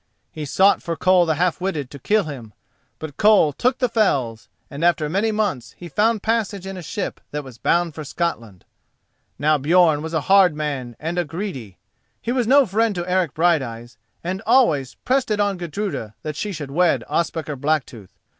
He 0.31 0.45
sought 0.45 0.81
for 0.81 0.95
Koll 0.95 1.27
the 1.27 1.35
Half 1.35 1.61
witted 1.61 1.91
to 1.91 1.99
kill 1.99 2.23
him, 2.23 2.53
but 2.97 3.17
Koll 3.17 3.53
took 3.53 3.77
the 3.77 3.87
fells, 3.87 4.49
and 4.67 4.83
after 4.83 5.07
many 5.07 5.31
months 5.31 5.75
he 5.77 5.87
found 5.87 6.23
passage 6.23 6.65
in 6.65 6.75
a 6.75 6.81
ship 6.81 7.21
that 7.29 7.43
was 7.43 7.59
bound 7.59 7.93
for 7.93 8.03
Scotland. 8.03 8.65
Now 9.37 9.59
Björn 9.59 10.01
was 10.01 10.15
a 10.15 10.21
hard 10.21 10.55
man 10.55 10.95
and 10.99 11.19
a 11.19 11.23
greedy. 11.23 11.77
He 12.19 12.31
was 12.31 12.47
no 12.47 12.65
friend 12.65 12.95
to 12.95 13.07
Eric 13.07 13.35
Brighteyes, 13.35 13.97
and 14.23 14.41
always 14.47 14.95
pressed 14.95 15.29
it 15.29 15.39
on 15.39 15.57
Gudruda 15.59 16.15
that 16.23 16.35
she 16.35 16.51
should 16.51 16.71
wed 16.71 17.03
Ospakar 17.07 17.55
Blacktooth. 17.57 18.09